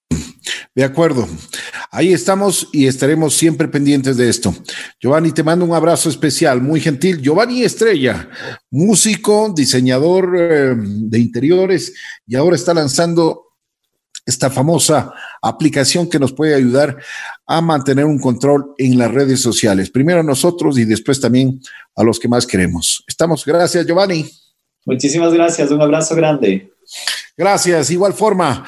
De 0.76 0.84
acuerdo. 0.84 1.28
Ahí 1.92 2.14
estamos 2.14 2.70
y 2.72 2.88
estaremos 2.88 3.34
siempre 3.34 3.68
pendientes 3.68 4.18
de 4.18 4.30
esto. 4.30 4.54
Giovanni, 5.00 5.32
te 5.32 5.44
mando 5.44 5.66
un 5.66 5.74
abrazo 5.74 6.10
especial, 6.10 6.62
muy 6.62 6.80
gentil. 6.80 7.22
Giovanni 7.22 7.64
Estrella, 7.64 8.30
músico, 8.70 9.52
diseñador 9.56 10.36
eh, 10.38 10.76
de 10.78 11.20
interiores 11.20 11.94
y 12.28 12.36
ahora 12.36 12.56
está 12.56 12.74
lanzando 12.74 13.49
esta 14.30 14.50
famosa 14.50 15.12
aplicación 15.42 16.10
que 16.10 16.20
nos 16.20 16.32
puede 16.32 16.56
ayudar 16.56 16.98
a 17.46 17.62
mantener 17.62 18.06
un 18.06 18.20
control 18.20 18.74
en 18.78 18.98
las 18.98 19.12
redes 19.12 19.42
sociales. 19.42 19.90
Primero 19.90 20.22
a 20.22 20.24
nosotros 20.24 20.78
y 20.78 20.86
después 20.86 21.20
también 21.20 21.60
a 21.96 22.04
los 22.04 22.20
que 22.20 22.28
más 22.28 22.46
queremos. 22.46 23.04
Estamos. 23.08 23.44
Gracias, 23.46 23.86
Giovanni. 23.86 24.30
Muchísimas 24.86 25.34
gracias. 25.34 25.72
Un 25.72 25.82
abrazo 25.82 26.16
grande. 26.16 26.72
Gracias. 27.36 27.92
Igual 27.92 28.14
forma. 28.14 28.66